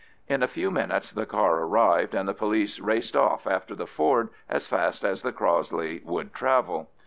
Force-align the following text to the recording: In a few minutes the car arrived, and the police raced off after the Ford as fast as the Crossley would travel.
In 0.27 0.41
a 0.41 0.47
few 0.47 0.71
minutes 0.71 1.11
the 1.11 1.27
car 1.27 1.57
arrived, 1.59 2.15
and 2.15 2.27
the 2.27 2.33
police 2.33 2.79
raced 2.79 3.15
off 3.15 3.45
after 3.45 3.75
the 3.75 3.85
Ford 3.85 4.29
as 4.49 4.65
fast 4.65 5.03
as 5.05 5.21
the 5.21 5.31
Crossley 5.31 6.01
would 6.03 6.33
travel. 6.33 6.89